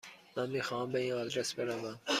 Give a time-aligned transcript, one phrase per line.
[0.35, 1.99] من میخواهم به این آدرس بروم.